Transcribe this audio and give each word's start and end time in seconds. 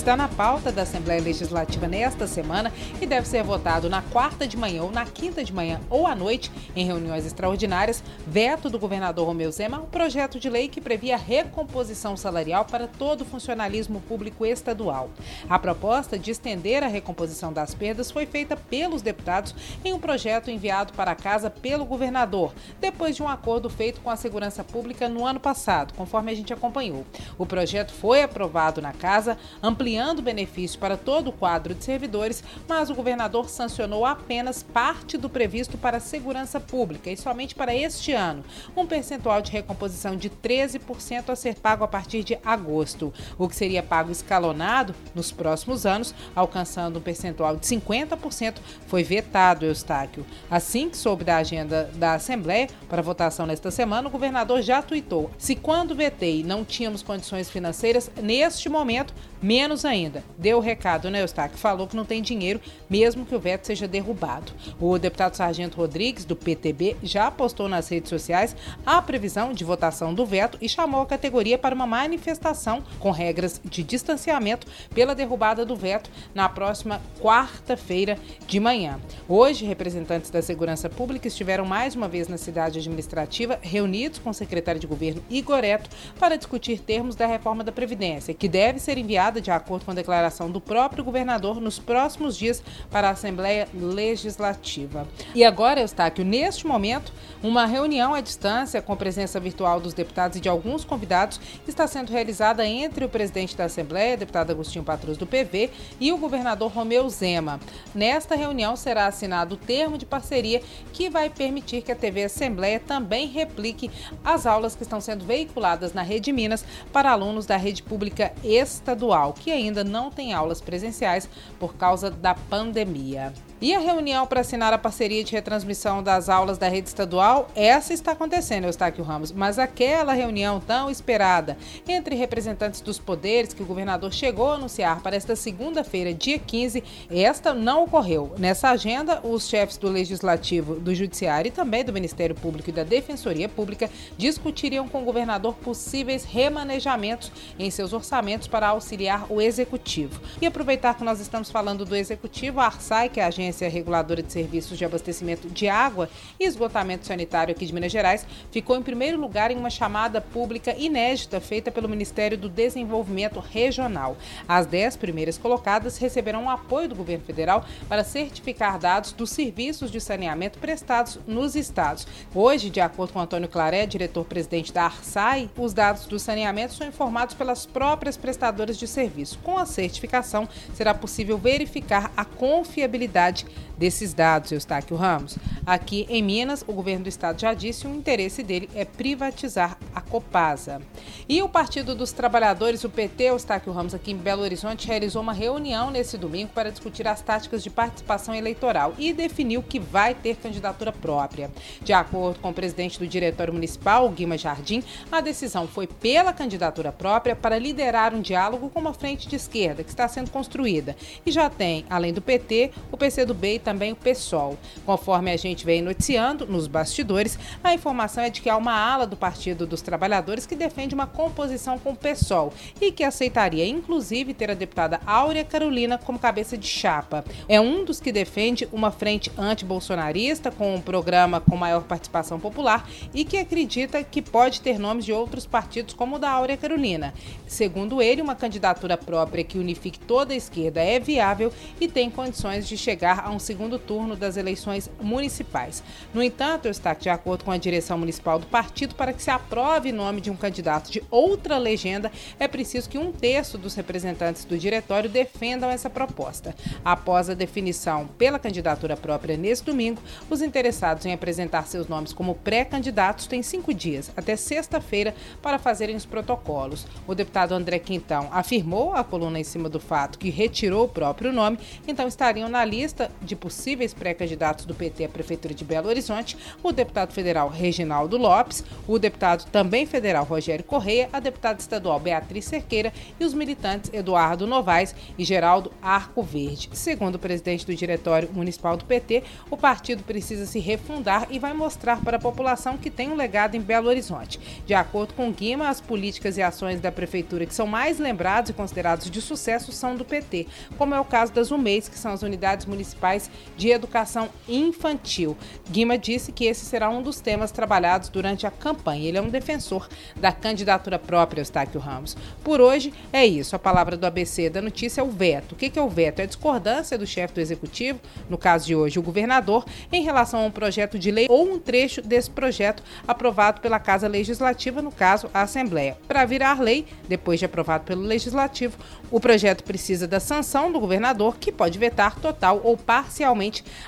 está 0.00 0.16
na 0.16 0.28
pauta 0.28 0.72
da 0.72 0.80
Assembleia 0.80 1.20
Legislativa 1.20 1.86
nesta 1.86 2.26
semana 2.26 2.72
e 3.02 3.04
deve 3.04 3.28
ser 3.28 3.42
votado 3.42 3.90
na 3.90 4.00
quarta 4.00 4.48
de 4.48 4.56
manhã 4.56 4.82
ou 4.82 4.90
na 4.90 5.04
quinta 5.04 5.44
de 5.44 5.52
manhã 5.52 5.78
ou 5.90 6.06
à 6.06 6.14
noite, 6.14 6.50
em 6.74 6.86
reuniões 6.86 7.26
extraordinárias, 7.26 8.02
veto 8.26 8.70
do 8.70 8.78
governador 8.78 9.26
Romeu 9.26 9.52
Zema, 9.52 9.78
um 9.78 9.84
projeto 9.84 10.40
de 10.40 10.48
lei 10.48 10.68
que 10.68 10.80
previa 10.80 11.18
recomposição 11.18 12.16
salarial 12.16 12.64
para 12.64 12.86
todo 12.86 13.20
o 13.20 13.24
funcionalismo 13.26 14.00
público 14.08 14.46
estadual. 14.46 15.10
A 15.46 15.58
proposta 15.58 16.18
de 16.18 16.30
estender 16.30 16.82
a 16.82 16.86
recomposição 16.86 17.52
das 17.52 17.74
perdas 17.74 18.10
foi 18.10 18.24
feita 18.24 18.56
pelos 18.56 19.02
deputados 19.02 19.54
em 19.84 19.92
um 19.92 20.00
projeto 20.00 20.50
enviado 20.50 20.94
para 20.94 21.10
a 21.10 21.16
casa 21.16 21.50
pelo 21.50 21.84
governador, 21.84 22.54
depois 22.80 23.14
de 23.14 23.22
um 23.22 23.28
acordo 23.28 23.68
feito 23.68 24.00
com 24.00 24.08
a 24.08 24.16
segurança 24.16 24.64
pública 24.64 25.10
no 25.10 25.26
ano 25.26 25.38
passado, 25.38 25.92
conforme 25.92 26.32
a 26.32 26.34
gente 26.34 26.54
acompanhou. 26.54 27.04
O 27.36 27.44
projeto 27.44 27.92
foi 27.92 28.22
aprovado 28.22 28.80
na 28.80 28.94
casa, 28.94 29.36
ampliando 29.62 29.89
ampliando 29.90 30.20
o 30.20 30.22
benefício 30.22 30.78
para 30.78 30.96
todo 30.96 31.28
o 31.28 31.32
quadro 31.32 31.74
de 31.74 31.82
servidores, 31.82 32.44
mas 32.68 32.90
o 32.90 32.94
governador 32.94 33.48
sancionou 33.48 34.06
apenas 34.06 34.62
parte 34.62 35.18
do 35.18 35.28
previsto 35.28 35.76
para 35.76 35.96
a 35.96 36.00
segurança 36.00 36.60
pública 36.60 37.10
e 37.10 37.16
somente 37.16 37.56
para 37.56 37.74
este 37.74 38.12
ano, 38.12 38.44
um 38.76 38.86
percentual 38.86 39.42
de 39.42 39.50
recomposição 39.50 40.14
de 40.14 40.30
13% 40.30 41.30
a 41.30 41.34
ser 41.34 41.56
pago 41.56 41.82
a 41.82 41.88
partir 41.88 42.22
de 42.22 42.38
agosto, 42.44 43.12
o 43.36 43.48
que 43.48 43.56
seria 43.56 43.82
pago 43.82 44.12
escalonado 44.12 44.94
nos 45.12 45.32
próximos 45.32 45.84
anos, 45.84 46.14
alcançando 46.36 47.00
um 47.00 47.02
percentual 47.02 47.56
de 47.56 47.66
50%, 47.66 48.58
foi 48.86 49.02
vetado, 49.02 49.66
Eustáquio. 49.66 50.24
Assim 50.48 50.88
que 50.88 50.96
soube 50.96 51.24
da 51.24 51.38
agenda 51.38 51.90
da 51.94 52.14
Assembleia 52.14 52.68
para 52.88 53.02
votação 53.02 53.44
nesta 53.44 53.72
semana, 53.72 54.06
o 54.06 54.12
governador 54.12 54.62
já 54.62 54.82
tuitou: 54.82 55.30
se 55.36 55.56
quando 55.56 55.96
vetei 55.96 56.44
não 56.44 56.64
tínhamos 56.64 57.02
condições 57.02 57.50
financeiras, 57.50 58.10
neste 58.22 58.68
momento, 58.68 59.12
menos 59.42 59.79
Menos 59.80 59.84
ainda, 59.84 60.24
deu 60.36 60.58
o 60.58 60.60
recado, 60.60 61.10
né, 61.10 61.22
Eustáquio? 61.22 61.56
Falou 61.56 61.86
que 61.86 61.96
não 61.96 62.04
tem 62.04 62.20
dinheiro, 62.20 62.60
mesmo 62.88 63.24
que 63.24 63.34
o 63.34 63.40
veto 63.40 63.66
seja 63.66 63.88
derrubado. 63.88 64.52
O 64.78 64.98
deputado 64.98 65.34
Sargento 65.34 65.78
Rodrigues, 65.78 66.26
do 66.26 66.36
PTB, 66.36 66.96
já 67.02 67.30
postou 67.30 67.66
nas 67.66 67.88
redes 67.88 68.10
sociais 68.10 68.54
a 68.84 69.00
previsão 69.00 69.54
de 69.54 69.64
votação 69.64 70.12
do 70.12 70.26
veto 70.26 70.58
e 70.60 70.68
chamou 70.68 71.00
a 71.00 71.06
categoria 71.06 71.56
para 71.56 71.74
uma 71.74 71.86
manifestação 71.86 72.82
com 72.98 73.10
regras 73.10 73.58
de 73.64 73.82
distanciamento 73.82 74.66
pela 74.94 75.14
derrubada 75.14 75.64
do 75.64 75.74
veto 75.74 76.10
na 76.34 76.48
próxima 76.48 77.00
quarta-feira 77.18 78.18
de 78.46 78.60
manhã. 78.60 79.00
Hoje, 79.26 79.64
representantes 79.64 80.30
da 80.30 80.42
Segurança 80.42 80.90
Pública 80.90 81.28
estiveram 81.28 81.64
mais 81.64 81.94
uma 81.94 82.08
vez 82.08 82.28
na 82.28 82.36
cidade 82.36 82.78
administrativa, 82.78 83.58
reunidos 83.62 84.18
com 84.18 84.28
o 84.28 84.34
secretário 84.34 84.80
de 84.80 84.86
governo 84.86 85.22
Igoreto 85.30 85.88
para 86.18 86.36
discutir 86.36 86.80
termos 86.80 87.16
da 87.16 87.26
reforma 87.26 87.64
da 87.64 87.72
Previdência, 87.72 88.34
que 88.34 88.48
deve 88.48 88.78
ser 88.78 88.98
enviada 88.98 89.40
de 89.40 89.50
acordo 89.50 89.69
acordo 89.70 89.84
com 89.84 89.92
a 89.92 89.94
declaração 89.94 90.50
do 90.50 90.60
próprio 90.60 91.04
governador, 91.04 91.60
nos 91.60 91.78
próximos 91.78 92.36
dias 92.36 92.60
para 92.90 93.06
a 93.06 93.12
Assembleia 93.12 93.68
Legislativa. 93.72 95.06
E 95.32 95.44
agora, 95.44 95.80
Eustáquio, 95.80 96.24
neste 96.24 96.66
momento, 96.66 97.12
uma 97.40 97.66
reunião 97.66 98.12
à 98.12 98.20
distância 98.20 98.82
com 98.82 98.96
presença 98.96 99.38
virtual 99.38 99.80
dos 99.80 99.94
deputados 99.94 100.36
e 100.36 100.40
de 100.40 100.48
alguns 100.48 100.84
convidados 100.84 101.40
está 101.68 101.86
sendo 101.86 102.10
realizada 102.10 102.66
entre 102.66 103.04
o 103.04 103.08
presidente 103.08 103.56
da 103.56 103.66
Assembleia, 103.66 104.16
deputado 104.16 104.50
Agostinho 104.50 104.84
Patrus 104.84 105.16
do 105.16 105.26
PV, 105.26 105.70
e 106.00 106.12
o 106.12 106.18
governador 106.18 106.72
Romeu 106.72 107.08
Zema. 107.08 107.60
Nesta 107.94 108.34
reunião 108.34 108.74
será 108.74 109.06
assinado 109.06 109.54
o 109.54 109.58
termo 109.58 109.96
de 109.96 110.04
parceria 110.04 110.60
que 110.92 111.08
vai 111.08 111.30
permitir 111.30 111.82
que 111.82 111.92
a 111.92 111.96
TV 111.96 112.24
Assembleia 112.24 112.80
também 112.80 113.28
replique 113.28 113.88
as 114.24 114.46
aulas 114.46 114.74
que 114.74 114.82
estão 114.82 115.00
sendo 115.00 115.24
veiculadas 115.24 115.92
na 115.92 116.02
Rede 116.02 116.32
Minas 116.32 116.64
para 116.92 117.12
alunos 117.12 117.46
da 117.46 117.56
rede 117.56 117.84
pública 117.84 118.32
estadual, 118.42 119.32
que 119.32 119.49
ainda 119.52 119.84
não 119.84 120.10
tem 120.10 120.32
aulas 120.32 120.60
presenciais 120.60 121.28
por 121.58 121.74
causa 121.74 122.10
da 122.10 122.34
pandemia. 122.34 123.32
E 123.62 123.74
a 123.74 123.78
reunião 123.78 124.26
para 124.26 124.40
assinar 124.40 124.72
a 124.72 124.78
parceria 124.78 125.22
de 125.22 125.32
retransmissão 125.32 126.02
das 126.02 126.30
aulas 126.30 126.56
da 126.56 126.66
rede 126.66 126.88
estadual, 126.88 127.50
essa 127.54 127.92
está 127.92 128.12
acontecendo, 128.12 128.64
Eustáquio 128.64 129.04
Ramos, 129.04 129.32
mas 129.32 129.58
aquela 129.58 130.14
reunião 130.14 130.58
tão 130.58 130.88
esperada 130.88 131.58
entre 131.86 132.14
representantes 132.14 132.80
dos 132.80 132.98
poderes 132.98 133.52
que 133.52 133.62
o 133.62 133.66
governador 133.66 134.14
chegou 134.14 134.50
a 134.50 134.54
anunciar 134.54 135.02
para 135.02 135.14
esta 135.14 135.36
segunda-feira, 135.36 136.14
dia 136.14 136.38
15, 136.38 136.82
esta 137.10 137.52
não 137.52 137.84
ocorreu. 137.84 138.32
Nessa 138.38 138.70
agenda, 138.70 139.20
os 139.22 139.46
chefes 139.46 139.76
do 139.76 139.90
Legislativo, 139.90 140.80
do 140.80 140.94
Judiciário 140.94 141.50
e 141.50 141.52
também 141.52 141.84
do 141.84 141.92
Ministério 141.92 142.34
Público 142.34 142.70
e 142.70 142.72
da 142.72 142.82
Defensoria 142.82 143.46
Pública 143.46 143.90
discutiriam 144.16 144.88
com 144.88 145.02
o 145.02 145.04
governador 145.04 145.54
possíveis 145.56 146.24
remanejamentos 146.24 147.30
em 147.58 147.70
seus 147.70 147.92
orçamentos 147.92 148.48
para 148.48 148.68
auxiliar 148.68 149.26
o 149.30 149.38
Executivo. 149.38 150.18
E 150.40 150.46
aproveitar 150.46 150.94
que 150.94 151.04
nós 151.04 151.20
estamos 151.20 151.50
falando 151.50 151.84
do 151.84 151.94
Executivo, 151.94 152.58
a 152.58 152.64
ARSAI, 152.64 153.10
que 153.10 153.20
é 153.20 153.24
a 153.24 153.26
agência 153.26 153.49
Agência 153.50 153.68
Reguladora 153.68 154.22
de 154.22 154.32
Serviços 154.32 154.78
de 154.78 154.84
Abastecimento 154.84 155.48
de 155.48 155.68
Água 155.68 156.08
e 156.38 156.44
Esgotamento 156.44 157.06
Sanitário 157.06 157.52
aqui 157.52 157.66
de 157.66 157.74
Minas 157.74 157.90
Gerais, 157.90 158.24
ficou 158.50 158.76
em 158.76 158.82
primeiro 158.82 159.20
lugar 159.20 159.50
em 159.50 159.56
uma 159.56 159.68
chamada 159.68 160.20
pública 160.20 160.74
inédita 160.78 161.40
feita 161.40 161.70
pelo 161.70 161.88
Ministério 161.88 162.38
do 162.38 162.48
Desenvolvimento 162.48 163.40
Regional. 163.40 164.16
As 164.46 164.66
dez 164.66 164.96
primeiras 164.96 165.36
colocadas 165.36 165.98
receberão 165.98 166.46
o 166.46 166.50
apoio 166.50 166.88
do 166.88 166.94
governo 166.94 167.24
federal 167.24 167.64
para 167.88 168.04
certificar 168.04 168.78
dados 168.78 169.12
dos 169.12 169.30
serviços 169.30 169.90
de 169.90 170.00
saneamento 170.00 170.58
prestados 170.58 171.18
nos 171.26 171.56
estados. 171.56 172.06
Hoje, 172.32 172.70
de 172.70 172.80
acordo 172.80 173.12
com 173.12 173.20
Antônio 173.20 173.48
Claré, 173.48 173.84
diretor-presidente 173.84 174.72
da 174.72 174.84
ARSAI, 174.84 175.50
os 175.56 175.74
dados 175.74 176.06
do 176.06 176.18
saneamento 176.20 176.74
são 176.74 176.86
informados 176.86 177.34
pelas 177.34 177.66
próprias 177.66 178.16
prestadoras 178.16 178.78
de 178.78 178.86
serviço. 178.86 179.38
Com 179.42 179.58
a 179.58 179.66
certificação, 179.66 180.48
será 180.72 180.94
possível 180.94 181.36
verificar 181.36 182.12
a 182.16 182.24
confiabilidade 182.24 183.39
gente 183.40 183.69
desses 183.80 184.12
dados, 184.12 184.52
Eustáquio 184.52 184.94
Ramos. 184.94 185.38
Aqui 185.64 186.06
em 186.10 186.22
Minas, 186.22 186.62
o 186.68 186.72
governo 186.72 187.04
do 187.04 187.08
estado 187.08 187.40
já 187.40 187.54
disse 187.54 187.86
o 187.86 187.94
interesse 187.94 188.42
dele 188.42 188.68
é 188.74 188.84
privatizar 188.84 189.78
a 189.94 190.02
Copasa. 190.02 190.82
E 191.26 191.40
o 191.42 191.48
Partido 191.48 191.94
dos 191.94 192.12
Trabalhadores, 192.12 192.84
o 192.84 192.90
PT, 192.90 193.24
Eustáquio 193.24 193.72
Ramos, 193.72 193.94
aqui 193.94 194.10
em 194.12 194.16
Belo 194.16 194.42
Horizonte, 194.42 194.86
realizou 194.86 195.22
uma 195.22 195.32
reunião 195.32 195.90
nesse 195.90 196.18
domingo 196.18 196.50
para 196.54 196.70
discutir 196.70 197.08
as 197.08 197.22
táticas 197.22 197.62
de 197.62 197.70
participação 197.70 198.34
eleitoral 198.34 198.92
e 198.98 199.14
definiu 199.14 199.62
que 199.62 199.78
vai 199.78 200.14
ter 200.14 200.36
candidatura 200.36 200.92
própria. 200.92 201.50
De 201.80 201.94
acordo 201.94 202.38
com 202.38 202.50
o 202.50 202.54
presidente 202.54 202.98
do 202.98 203.06
Diretório 203.06 203.54
Municipal, 203.54 204.06
Guima 204.10 204.36
Jardim, 204.36 204.84
a 205.10 205.22
decisão 205.22 205.66
foi 205.66 205.86
pela 205.86 206.34
candidatura 206.34 206.92
própria 206.92 207.34
para 207.34 207.58
liderar 207.58 208.14
um 208.14 208.20
diálogo 208.20 208.68
com 208.68 208.78
uma 208.78 208.92
frente 208.92 209.26
de 209.26 209.36
esquerda 209.36 209.82
que 209.82 209.90
está 209.90 210.06
sendo 210.06 210.30
construída. 210.30 210.94
E 211.24 211.32
já 211.32 211.48
tem, 211.48 211.86
além 211.88 212.12
do 212.12 212.20
PT, 212.20 212.72
o 212.92 212.96
PCdoB 212.98 213.54
e 213.54 213.58
também 213.58 213.69
o 213.92 213.96
PSOL. 213.96 214.58
Conforme 214.84 215.30
a 215.30 215.36
gente 215.36 215.64
vem 215.64 215.82
noticiando 215.82 216.46
nos 216.46 216.66
bastidores, 216.66 217.38
a 217.62 217.72
informação 217.72 218.24
é 218.24 218.30
de 218.30 218.40
que 218.40 218.50
há 218.50 218.56
uma 218.56 218.72
ala 218.72 219.06
do 219.06 219.16
Partido 219.16 219.66
dos 219.66 219.82
Trabalhadores 219.82 220.46
que 220.46 220.56
defende 220.56 220.94
uma 220.94 221.06
composição 221.06 221.78
com 221.78 221.90
o 221.90 221.96
PSOL 221.96 222.52
e 222.80 222.90
que 222.90 223.04
aceitaria, 223.04 223.66
inclusive, 223.66 224.34
ter 224.34 224.50
a 224.50 224.54
deputada 224.54 225.00
Áurea 225.06 225.44
Carolina 225.44 225.98
como 225.98 226.18
cabeça 226.18 226.56
de 226.56 226.66
chapa. 226.66 227.24
É 227.48 227.60
um 227.60 227.84
dos 227.84 228.00
que 228.00 228.10
defende 228.10 228.68
uma 228.72 228.90
frente 228.90 229.30
anti-bolsonarista 229.38 230.50
com 230.50 230.74
um 230.74 230.80
programa 230.80 231.40
com 231.40 231.56
maior 231.56 231.82
participação 231.84 232.40
popular 232.40 232.88
e 233.14 233.24
que 233.24 233.36
acredita 233.36 234.02
que 234.02 234.20
pode 234.20 234.60
ter 234.60 234.78
nomes 234.78 235.04
de 235.04 235.12
outros 235.12 235.46
partidos 235.46 235.94
como 235.94 236.16
o 236.16 236.18
da 236.18 236.30
Áurea 236.30 236.56
Carolina. 236.56 237.14
Segundo 237.46 238.02
ele, 238.02 238.22
uma 238.22 238.34
candidatura 238.34 238.96
própria 238.96 239.44
que 239.44 239.58
unifique 239.58 239.98
toda 239.98 240.32
a 240.32 240.36
esquerda 240.36 240.80
é 240.80 240.98
viável 240.98 241.52
e 241.80 241.86
tem 241.86 242.10
condições 242.10 242.66
de 242.66 242.76
chegar 242.76 243.20
a 243.24 243.30
um 243.30 243.38
segundo 243.38 243.59
turno 243.78 244.16
das 244.16 244.36
eleições 244.36 244.90
municipais. 245.00 245.82
No 246.12 246.22
entanto, 246.22 246.68
está 246.68 246.94
de 246.94 247.08
acordo 247.08 247.44
com 247.44 247.50
a 247.50 247.56
direção 247.56 247.98
municipal 247.98 248.38
do 248.38 248.46
partido, 248.46 248.94
para 248.94 249.12
que 249.12 249.22
se 249.22 249.30
aprove 249.30 249.92
nome 249.92 250.20
de 250.20 250.30
um 250.30 250.36
candidato 250.36 250.90
de 250.90 251.02
outra 251.10 251.58
legenda, 251.58 252.10
é 252.38 252.48
preciso 252.48 252.88
que 252.88 252.98
um 252.98 253.12
terço 253.12 253.58
dos 253.58 253.74
representantes 253.74 254.44
do 254.44 254.58
diretório 254.58 255.10
defendam 255.10 255.70
essa 255.70 255.90
proposta. 255.90 256.54
Após 256.84 257.28
a 257.28 257.34
definição 257.34 258.08
pela 258.18 258.38
candidatura 258.38 258.96
própria 258.96 259.36
neste 259.36 259.66
domingo, 259.66 260.00
os 260.28 260.42
interessados 260.42 261.04
em 261.06 261.12
apresentar 261.12 261.66
seus 261.66 261.88
nomes 261.88 262.12
como 262.12 262.34
pré-candidatos 262.34 263.26
têm 263.26 263.42
cinco 263.42 263.74
dias, 263.74 264.10
até 264.16 264.36
sexta-feira, 264.36 265.14
para 265.42 265.58
fazerem 265.58 265.96
os 265.96 266.06
protocolos. 266.06 266.86
O 267.06 267.14
deputado 267.14 267.52
André 267.52 267.78
Quintão 267.78 268.28
afirmou 268.32 268.94
à 268.94 269.04
coluna 269.04 269.38
em 269.38 269.44
cima 269.44 269.68
do 269.68 269.80
fato 269.80 270.18
que 270.18 270.30
retirou 270.30 270.84
o 270.84 270.88
próprio 270.88 271.32
nome, 271.32 271.58
então 271.86 272.08
estariam 272.08 272.48
na 272.48 272.64
lista 272.64 273.10
de 273.20 273.36
possíveis 273.36 273.49
pré-candidatos 273.98 274.64
do 274.64 274.74
PT 274.74 275.04
à 275.04 275.08
Prefeitura 275.08 275.54
de 275.54 275.64
Belo 275.64 275.88
Horizonte 275.88 276.36
o 276.62 276.72
deputado 276.72 277.12
federal 277.12 277.48
Reginaldo 277.48 278.16
Lopes, 278.16 278.64
o 278.86 278.98
deputado 278.98 279.44
também 279.50 279.86
federal 279.86 280.24
Rogério 280.24 280.64
Correia, 280.64 281.08
a 281.12 281.20
deputada 281.20 281.60
estadual 281.60 281.98
Beatriz 281.98 282.44
Cerqueira 282.44 282.92
e 283.18 283.24
os 283.24 283.34
militantes 283.34 283.90
Eduardo 283.92 284.46
Novaes 284.46 284.94
e 285.18 285.24
Geraldo 285.24 285.72
Arco 285.82 286.22
Verde. 286.22 286.70
Segundo 286.72 287.16
o 287.16 287.18
presidente 287.18 287.66
do 287.66 287.74
Diretório 287.74 288.30
Municipal 288.32 288.76
do 288.76 288.84
PT, 288.84 289.22
o 289.50 289.56
partido 289.56 290.02
precisa 290.02 290.46
se 290.46 290.58
refundar 290.58 291.26
e 291.30 291.38
vai 291.38 291.52
mostrar 291.52 292.00
para 292.02 292.16
a 292.16 292.20
população 292.20 292.76
que 292.76 292.90
tem 292.90 293.08
um 293.08 293.16
legado 293.16 293.56
em 293.56 293.60
Belo 293.60 293.88
Horizonte. 293.88 294.40
De 294.66 294.74
acordo 294.74 295.14
com 295.14 295.30
Guima, 295.30 295.68
as 295.68 295.80
políticas 295.80 296.36
e 296.36 296.42
ações 296.42 296.80
da 296.80 296.92
prefeitura 296.92 297.46
que 297.46 297.54
são 297.54 297.66
mais 297.66 297.98
lembrados 297.98 298.50
e 298.50 298.54
considerados 298.54 299.10
de 299.10 299.20
sucesso 299.20 299.72
são 299.72 299.96
do 299.96 300.04
PT, 300.04 300.46
como 300.76 300.94
é 300.94 301.00
o 301.00 301.04
caso 301.04 301.32
das 301.32 301.50
UMEIs, 301.50 301.88
que 301.88 301.98
são 301.98 302.12
as 302.12 302.22
Unidades 302.22 302.66
Municipais 302.66 303.29
de 303.56 303.68
Educação 303.68 304.28
Infantil. 304.48 305.36
Guima 305.70 305.96
disse 305.96 306.32
que 306.32 306.46
esse 306.46 306.64
será 306.64 306.88
um 306.88 307.02
dos 307.02 307.20
temas 307.20 307.50
trabalhados 307.50 308.08
durante 308.08 308.46
a 308.46 308.50
campanha. 308.50 309.06
Ele 309.06 309.18
é 309.18 309.22
um 309.22 309.28
defensor 309.28 309.88
da 310.16 310.32
candidatura 310.32 310.98
própria, 310.98 311.40
Eustáquio 311.40 311.80
Ramos. 311.80 312.16
Por 312.42 312.60
hoje 312.60 312.92
é 313.12 313.24
isso. 313.26 313.54
A 313.54 313.58
palavra 313.58 313.96
do 313.96 314.06
ABC 314.06 314.50
da 314.50 314.60
notícia 314.60 315.00
é 315.00 315.04
o 315.04 315.10
veto. 315.10 315.52
O 315.52 315.56
que 315.56 315.78
é 315.78 315.82
o 315.82 315.88
veto? 315.88 316.20
É 316.20 316.22
a 316.24 316.26
discordância 316.26 316.98
do 316.98 317.06
chefe 317.06 317.34
do 317.34 317.40
executivo, 317.40 318.00
no 318.28 318.36
caso 318.36 318.66
de 318.66 318.74
hoje 318.74 318.98
o 318.98 319.02
governador, 319.02 319.64
em 319.92 320.02
relação 320.02 320.40
a 320.40 320.46
um 320.46 320.50
projeto 320.50 320.98
de 320.98 321.10
lei 321.10 321.26
ou 321.28 321.52
um 321.52 321.58
trecho 321.58 322.02
desse 322.02 322.30
projeto 322.30 322.82
aprovado 323.06 323.60
pela 323.60 323.78
Casa 323.78 324.08
Legislativa, 324.08 324.82
no 324.82 324.90
caso 324.90 325.30
a 325.32 325.42
Assembleia. 325.42 325.96
Para 326.08 326.24
virar 326.24 326.60
lei, 326.60 326.86
depois 327.08 327.38
de 327.38 327.44
aprovado 327.44 327.84
pelo 327.84 328.02
Legislativo, 328.02 328.76
o 329.10 329.20
projeto 329.20 329.62
precisa 329.64 330.08
da 330.08 330.18
sanção 330.18 330.72
do 330.72 330.80
governador, 330.80 331.36
que 331.38 331.52
pode 331.52 331.78
vetar 331.78 332.18
total 332.18 332.60
ou 332.64 332.76
parcialmente 332.76 333.19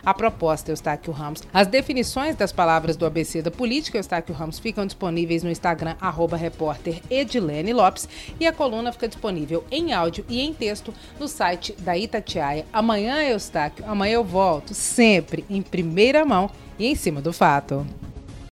a 0.04 0.14
proposta, 0.14 0.70
Eustáquio 0.70 1.12
Ramos. 1.12 1.42
As 1.52 1.66
definições 1.66 2.36
das 2.36 2.52
palavras 2.52 2.96
do 2.96 3.06
ABC 3.06 3.42
da 3.42 3.50
política, 3.50 3.98
Eustáquio 3.98 4.34
Ramos, 4.34 4.58
ficam 4.58 4.86
disponíveis 4.86 5.42
no 5.42 5.50
Instagram, 5.50 5.96
arroba 6.00 6.38
Lopes, 7.72 8.08
e 8.38 8.46
a 8.46 8.52
coluna 8.52 8.92
fica 8.92 9.08
disponível 9.08 9.64
em 9.70 9.92
áudio 9.92 10.24
e 10.28 10.40
em 10.40 10.52
texto 10.52 10.92
no 11.18 11.28
site 11.28 11.74
da 11.78 11.96
Itatiaia. 11.96 12.66
Amanhã, 12.72 13.22
Eustáquio, 13.22 13.84
amanhã 13.86 14.14
eu 14.14 14.24
volto, 14.24 14.74
sempre 14.74 15.44
em 15.48 15.62
primeira 15.62 16.24
mão 16.24 16.50
e 16.78 16.86
em 16.86 16.94
cima 16.94 17.20
do 17.20 17.32
fato. 17.32 17.86